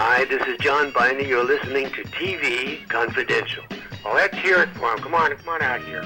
[0.00, 1.24] Hi, this is John Binder.
[1.24, 3.64] You're listening to TV Confidential.
[4.04, 5.00] Well, let's hear it for him.
[5.00, 6.02] Come on, come on out here.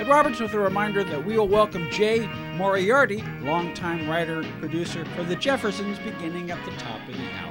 [0.00, 5.22] Ed Robertson with a reminder that we will welcome Jay Moriarty, longtime writer producer for
[5.22, 7.43] The Jeffersons, beginning at the top of the hour.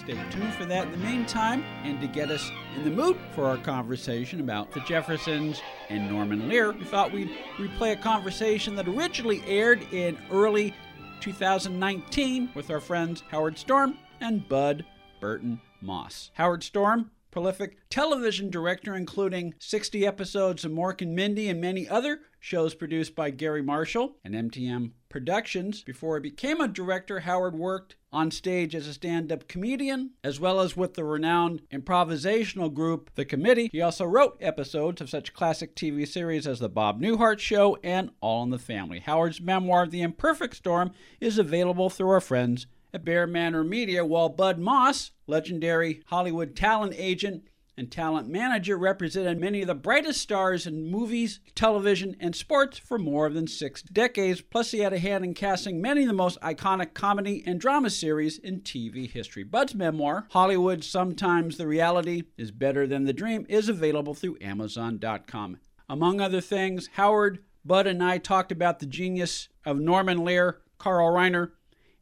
[0.00, 3.44] Stay tuned for that in the meantime, and to get us in the mood for
[3.44, 5.60] our conversation about the Jeffersons
[5.90, 7.28] and Norman Lear, we thought we'd
[7.58, 10.74] replay a conversation that originally aired in early
[11.20, 14.86] 2019 with our friends Howard Storm and Bud
[15.20, 16.30] Burton Moss.
[16.32, 22.20] Howard Storm prolific television director, including 60 episodes of Mork and Mindy and many other
[22.40, 25.82] shows produced by Garry Marshall and MTM Productions.
[25.82, 30.40] Before he became a director, Howard worked on stage as a stand up comedian, as
[30.40, 33.68] well as with the renowned improvisational group The Committee.
[33.72, 38.10] He also wrote episodes of such classic TV series as The Bob Newhart Show and
[38.20, 39.00] All in the Family.
[39.00, 44.28] Howard's memoir, The Imperfect Storm, is available through our friends at Bear Manor Media, while
[44.28, 47.44] Bud Moss, legendary Hollywood talent agent
[47.76, 52.98] and talent manager, represented many of the brightest stars in movies, television, and sports for
[52.98, 54.42] more than six decades.
[54.42, 57.88] Plus, he had a hand in casting many of the most iconic comedy and drama
[57.88, 59.44] series in TV history.
[59.44, 65.58] Bud's memoir, Hollywood Sometimes the Reality is Better Than the Dream, is available through Amazon.com.
[65.88, 71.12] Among other things, Howard, Bud, and I talked about the genius of Norman Lear, Carl
[71.12, 71.52] Reiner,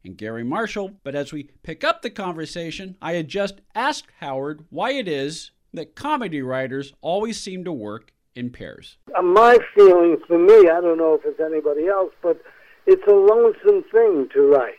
[0.04, 0.92] and Garry Marshall.
[1.02, 5.50] But as we pick up the conversation, I had just asked Howard why it is
[5.74, 8.96] that comedy writers always seem to work in pairs.
[9.16, 12.40] Uh, my feelings for me, I don't know if it's anybody else, but
[12.86, 14.74] it's a lonesome thing to write.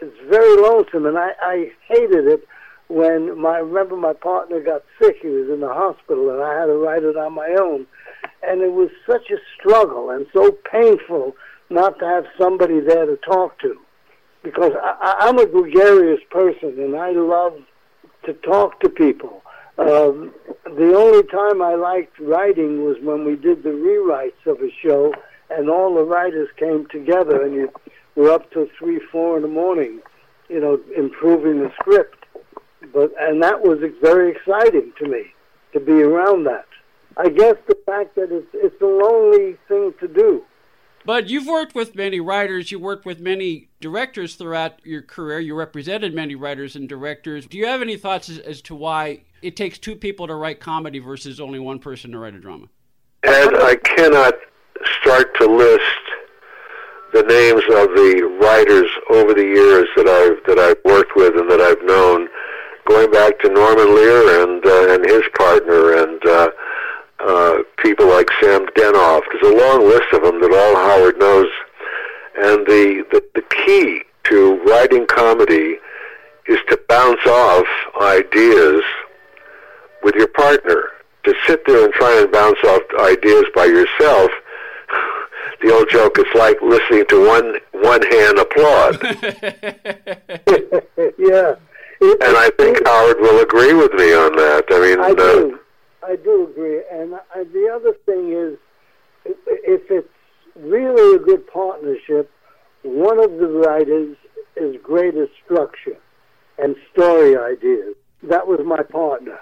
[0.00, 2.46] It's very lonesome, and I, I hated it
[2.88, 5.16] when my I remember my partner got sick.
[5.22, 7.86] He was in the hospital, and I had to write it on my own.
[8.42, 11.34] And it was such a struggle and so painful
[11.70, 13.76] not to have somebody there to talk to
[14.46, 17.58] because I, I'm a gregarious person and I love
[18.24, 19.42] to talk to people.
[19.76, 20.32] Um,
[20.64, 25.12] the only time I liked writing was when we did the rewrites of a show
[25.50, 27.72] and all the writers came together and you
[28.14, 30.00] were up till three, four in the morning,
[30.48, 32.24] you know, improving the script.
[32.94, 35.24] But and that was very exciting to me
[35.72, 36.66] to be around that.
[37.16, 40.44] I guess the fact that it's it's a lonely thing to do.
[41.04, 45.40] But you've worked with many writers, you worked with many directors throughout your career.
[45.40, 47.46] You represented many writers and directors.
[47.46, 50.60] Do you have any thoughts as, as to why it takes two people to write
[50.60, 52.66] comedy versus only one person to write a drama?
[53.22, 54.34] Ed, I cannot
[55.00, 55.82] start to list
[57.12, 61.50] the names of the writers over the years that I've that I've worked with and
[61.50, 62.28] that I've known,
[62.86, 66.24] going back to Norman Lear and uh, and his partner and.
[66.24, 66.50] Uh,
[67.18, 69.22] uh, people like Sam Denoff.
[69.32, 71.48] There's a long list of them that all Howard knows.
[72.36, 75.78] And the, the, the key to writing comedy
[76.46, 77.66] is to bounce off
[78.00, 78.82] ideas
[80.02, 80.90] with your partner.
[81.24, 84.30] To sit there and try and bounce off ideas by yourself,
[85.60, 89.02] the old joke is like listening to one one hand applaud.
[91.18, 91.56] yeah.
[92.00, 94.66] and I think Howard will agree with me on that.
[94.70, 95.54] I mean, I do.
[95.54, 95.58] Uh,
[96.06, 96.82] I do agree.
[96.92, 98.56] And I, the other thing is,
[99.24, 100.08] if it's
[100.60, 102.30] really a good partnership,
[102.82, 104.16] one of the writers
[104.56, 105.98] is great at structure
[106.58, 107.94] and story ideas.
[108.22, 109.38] That was my partner.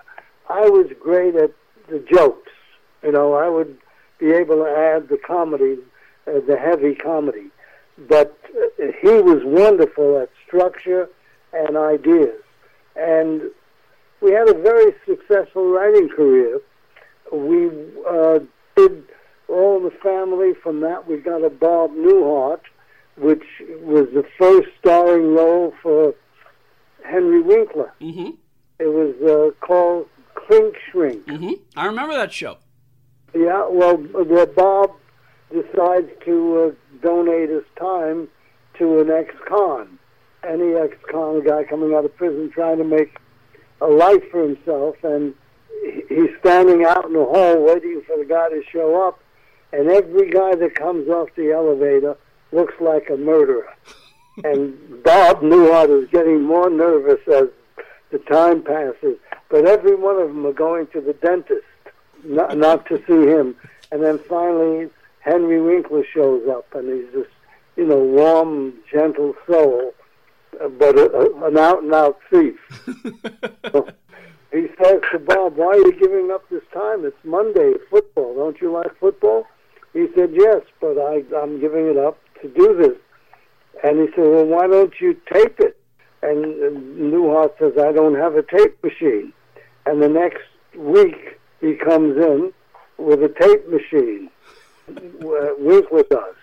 [0.49, 1.53] I was great at
[1.89, 2.51] the jokes.
[3.03, 3.77] You know, I would
[4.19, 5.79] be able to add the comedy,
[6.27, 7.51] uh, the heavy comedy.
[8.09, 11.09] But uh, he was wonderful at structure
[11.53, 12.41] and ideas.
[12.97, 13.43] And
[14.21, 16.61] we had a very successful writing career.
[17.33, 17.71] We
[18.09, 18.41] uh,
[18.77, 19.05] did
[19.55, 20.53] All the Family.
[20.63, 22.61] From that, we got a Bob Newhart,
[23.17, 23.45] which
[23.81, 26.15] was the first starring role for
[27.05, 27.93] Henry Winkler.
[28.01, 28.31] Mm-hmm.
[28.81, 31.25] It was uh, called Clink Shrink.
[31.27, 31.53] Mm-hmm.
[31.77, 32.59] I remember that show.
[33.33, 34.91] Yeah, well, well Bob
[35.53, 38.29] decides to uh, donate his time
[38.79, 39.99] to an ex-con,
[40.43, 43.19] any ex-con guy coming out of prison trying to make
[43.81, 45.35] a life for himself, and
[46.09, 49.21] he's standing out in the hall waiting for the guy to show up,
[49.75, 52.17] and every guy that comes off the elevator
[52.53, 53.73] looks like a murderer.
[54.45, 57.49] and Bob Newhart is getting more nervous as
[58.11, 59.17] the time passes,
[59.51, 61.67] but every one of them are going to the dentist,
[62.25, 63.57] not, not to see him.
[63.93, 64.89] And then finally,
[65.21, 67.29] Henry Winkler shows up, and he's this,
[67.77, 69.95] you know, warm, gentle soul
[70.79, 72.59] but a, a, an out and out thief.
[74.53, 77.05] he says to Bob, Why are you giving up this time?
[77.05, 78.35] It's Monday, football.
[78.35, 79.47] Don't you like football?
[79.95, 82.99] He said, Yes, but I, I'm giving it up to do this.
[83.83, 85.77] And he said, well, why don't you tape it?
[86.23, 86.45] And
[87.13, 89.33] Newhart says, I don't have a tape machine.
[89.85, 90.45] And the next
[90.77, 92.53] week, he comes in
[92.97, 94.31] with a tape machine
[95.21, 96.35] with, with us.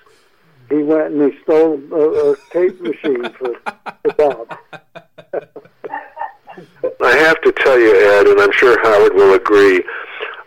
[0.69, 3.55] He went and he stole a, a tape machine for,
[4.03, 4.57] for Bob.
[7.03, 9.83] I have to tell you, Ed, and I'm sure Howard will agree.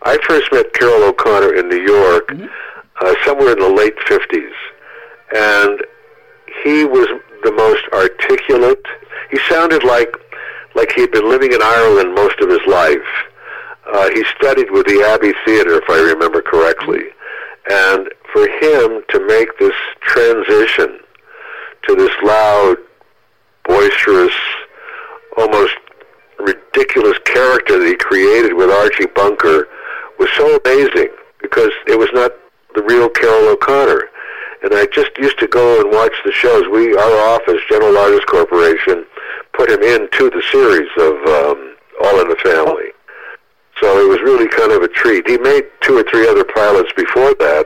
[0.03, 2.45] I first met Carroll O'Connor in New York, mm-hmm.
[3.01, 4.51] Uh, somewhere in the late '50s,
[5.35, 5.83] and
[6.63, 7.07] he was
[7.43, 8.85] the most articulate.
[9.31, 10.13] He sounded like
[10.75, 13.07] like he'd been living in Ireland most of his life.
[13.93, 17.03] Uh, he studied with the Abbey Theater, if I remember correctly,
[17.69, 20.99] and for him to make this transition
[21.87, 22.77] to this loud,
[23.63, 24.33] boisterous,
[25.37, 25.73] almost
[26.39, 29.67] ridiculous character that he created with Archie Bunker
[30.19, 31.09] was so amazing
[31.41, 32.31] because it was not
[32.75, 34.09] the real Carroll O'Connor.
[34.63, 36.67] And I just used to go and watch the shows.
[36.71, 39.05] We, our office, General Artists Corporation,
[39.53, 42.91] put him into the series of um, All in the Family.
[43.81, 45.27] So it was really kind of a treat.
[45.27, 47.65] He made two or three other pilots before that,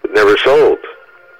[0.00, 0.78] but never sold.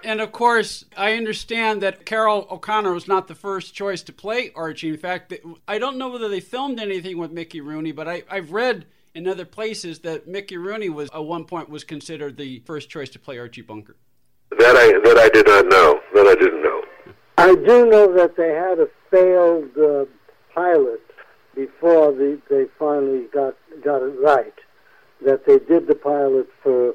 [0.02, 4.50] And of course, I understand that Carroll O'Connor was not the first choice to play
[4.56, 4.88] Archie.
[4.88, 5.32] In fact,
[5.68, 9.26] I don't know whether they filmed anything with Mickey Rooney, but I, I've read in
[9.26, 13.18] other places that Mickey Rooney was at one point was considered the first choice to
[13.18, 13.96] play Archie Bunker.
[14.50, 16.00] That I that I did not know.
[16.14, 16.82] That I didn't know.
[17.38, 20.04] I do know that they had a failed uh,
[20.54, 21.00] pilot
[21.54, 24.54] before the, they finally got got it right.
[25.24, 26.94] That they did the pilot for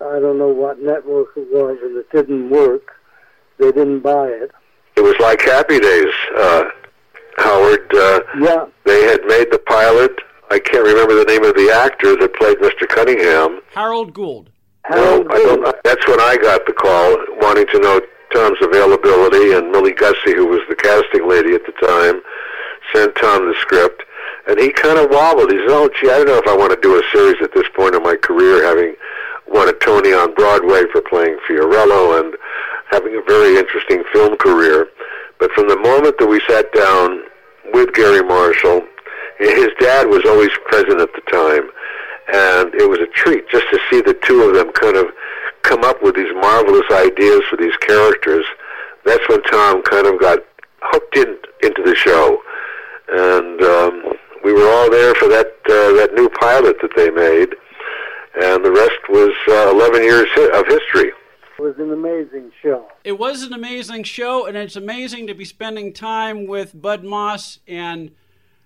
[0.00, 2.92] I don't know what network it was, and it didn't work.
[3.58, 4.50] They didn't buy it.
[4.96, 6.64] It was like Happy Days, uh,
[7.38, 7.94] Howard.
[7.94, 8.66] Uh, yeah.
[8.84, 10.12] They had made the pilot.
[10.50, 12.88] I can't remember the name of the actor that played Mr.
[12.88, 13.60] Cunningham.
[13.72, 14.50] Harold Gould.
[14.84, 15.64] Harold no, Gould.
[15.64, 18.00] I don't, that's when I got the call, wanting to know
[18.32, 22.20] Tom's availability, and Millie Gusse, who was the casting lady at the time,
[22.92, 24.02] sent Tom the script.
[24.46, 25.50] And he kind of wobbled.
[25.50, 27.54] He said, "Oh, gee, I don't know if I want to do a series at
[27.54, 28.94] this point in my career, having
[29.46, 32.36] won a Tony on Broadway for playing Fiorello and
[32.90, 34.88] having a very interesting film career.
[35.38, 37.22] But from the moment that we sat down
[37.72, 38.82] with Garry Marshall,
[39.38, 41.70] his dad was always present at the time,
[42.32, 45.06] and it was a treat just to see the two of them kind of
[45.62, 48.44] come up with these marvelous ideas for these characters.
[49.04, 50.40] That's when Tom kind of got
[50.82, 52.40] hooked in into the show,
[53.08, 54.02] and um,
[54.44, 57.54] we were all there for that uh, that new pilot that they made
[58.36, 61.12] and the rest was uh, 11 years of history.
[61.56, 62.86] It was an amazing show.
[63.04, 67.60] It was an amazing show, and it's amazing to be spending time with Bud Moss
[67.68, 68.10] and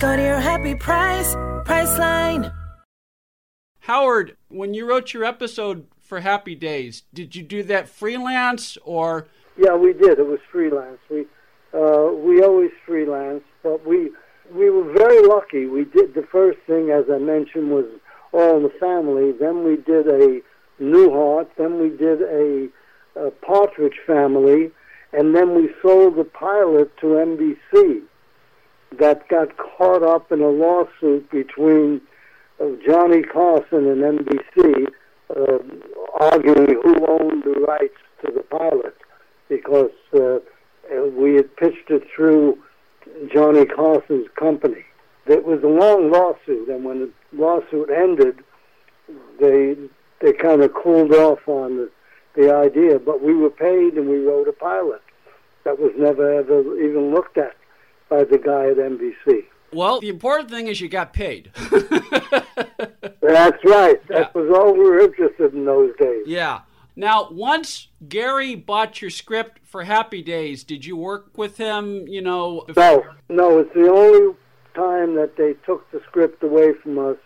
[0.00, 1.34] Go to your happy price,
[1.66, 2.54] Priceline.
[3.80, 9.28] Howard, when you wrote your episode for Happy Days, did you do that freelance or?
[9.58, 10.18] Yeah, we did.
[10.18, 11.00] It was freelance.
[11.10, 11.26] We
[11.74, 14.10] uh, we always freelance, but we
[14.50, 15.66] we were very lucky.
[15.66, 17.84] We did the first thing, as I mentioned, was
[18.32, 19.32] All in the Family.
[19.32, 20.40] Then we did a
[20.80, 21.48] Newhart.
[21.58, 22.68] Then we did a,
[23.16, 24.70] a Partridge Family,
[25.12, 28.06] and then we sold the pilot to NBC.
[28.98, 32.00] That got caught up in a lawsuit between
[32.58, 34.86] of Johnny Carson and NBC
[35.34, 35.58] uh,
[36.20, 38.96] arguing who owned the rights to the pilot
[39.48, 40.38] because uh,
[41.16, 42.58] we had pitched it through
[43.32, 44.84] Johnny Carson's company.
[45.26, 48.42] It was a long lawsuit, and when the lawsuit ended,
[49.38, 49.76] they
[50.20, 51.90] they kind of cooled off on the,
[52.34, 52.98] the idea.
[52.98, 55.02] But we were paid, and we wrote a pilot
[55.64, 57.54] that was never ever even looked at
[58.10, 59.44] by the guy at NBC.
[59.72, 61.52] Well, the important thing is you got paid.
[61.70, 64.06] That's right.
[64.08, 64.28] That yeah.
[64.34, 66.24] was all we were interested in those days.
[66.26, 66.62] Yeah.
[66.96, 72.08] Now, once Garry bought your script for Happy Days, did you work with him?
[72.08, 72.64] You know.
[72.76, 73.58] No, no.
[73.60, 74.34] It's the only
[74.74, 77.16] time that they took the script away from us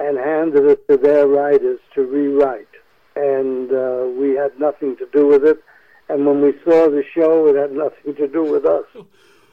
[0.00, 2.66] and handed it to their writers to rewrite,
[3.14, 5.62] and uh, we had nothing to do with it.
[6.08, 8.84] And when we saw the show, it had nothing to do with us.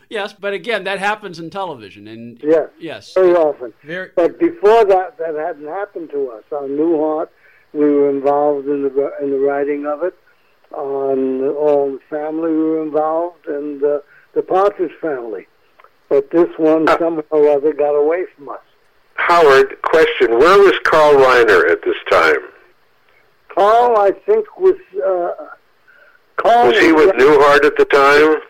[0.10, 3.74] Yes, but again, that happens in television, and yes, yes, very often.
[3.84, 6.44] Very, but before that, that hadn't happened to us.
[6.52, 7.30] On Newhart,
[7.74, 10.16] we were involved in the in the writing of it,
[10.74, 14.00] on all the family who were involved and uh,
[14.34, 15.48] the Partridge family.
[16.10, 18.62] But this one somehow or other got away from us.
[19.14, 22.50] Howard, question: Where was Carl Reiner at this time?
[23.50, 24.76] Carl, I think, was
[25.06, 25.46] uh,
[26.38, 26.70] Carl.
[26.70, 28.42] Was he with Newhart at the time?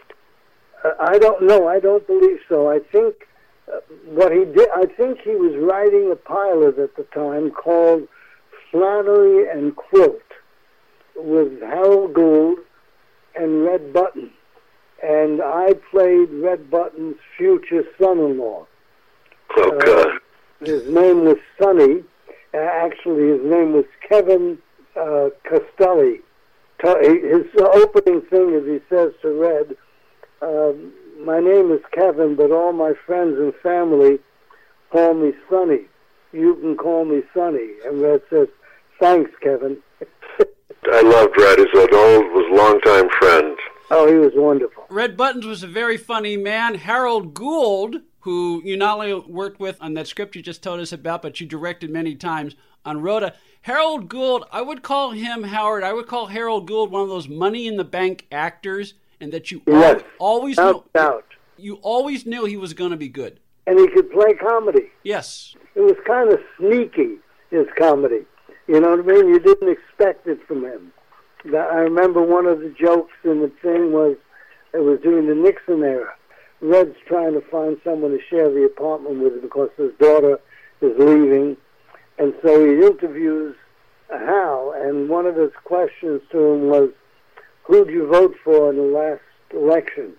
[0.99, 1.67] Uh, I don't know.
[1.67, 2.69] I don't believe so.
[2.69, 3.27] I think
[3.71, 4.69] uh, what he did.
[4.75, 8.07] I think he was writing a pilot at the time called
[8.71, 10.21] Flannery and Quilt
[11.15, 12.59] with Harold Gould
[13.35, 14.31] and Red Button,
[15.03, 18.65] and I played Red Buttons' future son-in-law.
[19.57, 20.19] Oh Uh, God!
[20.61, 22.03] His name was Sonny.
[22.53, 24.57] Uh, actually, his name was Kevin
[24.95, 26.19] uh, Costelli.
[26.81, 29.75] His opening thing is he says to Red,
[30.41, 30.93] um,
[31.23, 34.19] "My name is Kevin, but all my friends and family
[34.91, 35.81] call me Sonny.
[36.31, 38.47] You can call me Sonny." And Red says,
[38.99, 39.77] "Thanks, Kevin."
[40.91, 41.59] I loved Red.
[41.59, 43.57] He's an old, was longtime friend.
[43.91, 44.85] oh, he was wonderful.
[44.89, 46.75] Red Buttons was a very funny man.
[46.75, 50.91] Harold Gould, who you not only worked with on that script you just told us
[50.91, 52.55] about, but you directed many times
[52.85, 53.33] on Rhoda.
[53.63, 55.83] Harold Gould, I would call him Howard.
[55.83, 59.51] I would call Harold Gould one of those money in the bank actors, and that
[59.51, 61.25] you Yes, always knew, doubt.
[61.57, 63.39] you always knew he was going to be good.
[63.67, 64.87] And he could play comedy.
[65.03, 67.17] Yes, it was kind of sneaky
[67.51, 68.25] his comedy.
[68.67, 69.27] You know what I mean?
[69.29, 70.91] You didn't expect it from him.
[71.45, 74.17] I remember one of the jokes in the thing was
[74.73, 76.13] it was during the Nixon era.
[76.61, 80.39] Red's trying to find someone to share the apartment with because his daughter
[80.81, 81.55] is leaving,
[82.17, 83.55] and so he interviews
[84.09, 84.73] Hal.
[84.75, 86.89] And one of his questions to him was,
[87.69, 89.21] "Who'd you vote for in the last
[89.53, 90.13] election?"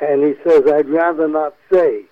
[0.00, 2.04] And he says, "I'd rather not say."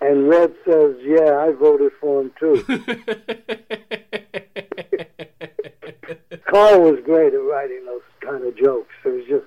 [0.00, 2.64] And Red says, "Yeah, I voted for him too."
[6.48, 8.94] Carl was great at writing those kind of jokes.
[9.04, 9.46] It was just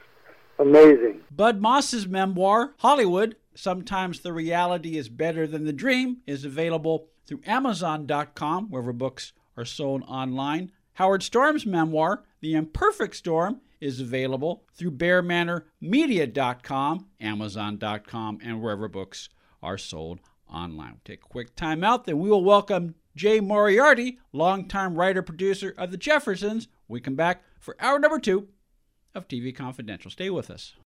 [0.59, 1.21] amazing.
[1.31, 7.39] Bud Moss's memoir, Hollywood, Sometimes the Reality is Better Than the Dream, is available through
[7.45, 10.73] Amazon.com, wherever books are sold online.
[10.93, 19.29] Howard Storm's memoir, The Imperfect Storm, is available through BearManorMedia.com, Amazon.com, and wherever books
[19.61, 20.19] are sold
[20.51, 20.91] online.
[20.91, 25.73] We'll take a quick time out, then we will welcome Jay Moriarty, longtime writer producer
[25.77, 26.67] of The Jeffersons.
[26.87, 28.49] We come back for hour number two
[29.13, 30.11] of TV Confidential.
[30.11, 30.75] Stay with us.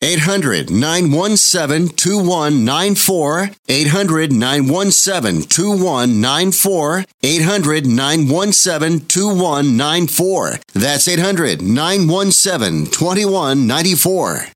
[0.00, 3.50] 800 917 2194.
[3.68, 7.04] 800 917 2194.
[7.24, 10.60] 800 917 2194.
[10.72, 14.46] That's 800 917 2194.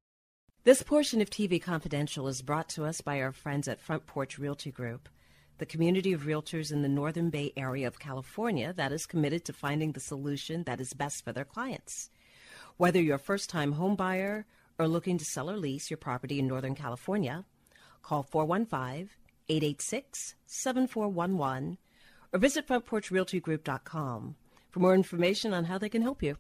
[0.63, 4.39] This portion of TV Confidential is brought to us by our friends at Front Porch
[4.39, 5.09] Realty Group,
[5.59, 9.53] the community of realtors in the Northern Bay area of California that is committed to
[9.53, 12.11] finding the solution that is best for their clients.
[12.77, 14.47] Whether you're a first time home buyer
[14.83, 17.45] or looking to sell or lease your property in Northern California,
[18.03, 19.11] call 415
[19.49, 21.79] 886 7411
[22.33, 24.37] or visit frontporchrealtygroup.com
[24.71, 26.37] for more information on how they can help you.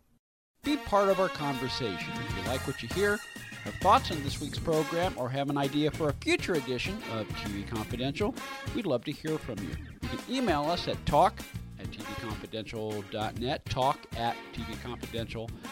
[0.65, 2.13] Be part of our conversation.
[2.29, 3.19] If you like what you hear,
[3.65, 7.29] have thoughts on this week's program, or have an idea for a future edition of
[7.29, 8.35] TV Confidential,
[8.75, 9.77] we'd love to hear from you.
[10.03, 11.41] You can email us at talk
[11.79, 15.72] at tvconfidential.net, talk at tvconfidential.net.